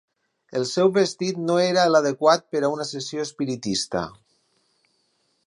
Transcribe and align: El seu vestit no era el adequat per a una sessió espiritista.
El 0.59 0.63
seu 0.69 0.87
vestit 0.95 1.41
no 1.49 1.57
era 1.65 1.83
el 1.89 1.99
adequat 1.99 2.47
per 2.55 2.63
a 2.63 2.73
una 2.77 2.89
sessió 2.93 3.27
espiritista. 3.27 4.07